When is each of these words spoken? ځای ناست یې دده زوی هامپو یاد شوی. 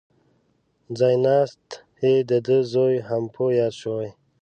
ځای 0.97 1.15
ناست 1.25 1.65
یې 2.01 2.13
دده 2.29 2.57
زوی 2.71 2.95
هامپو 3.07 3.45
یاد 3.59 3.73
شوی. 3.81 4.09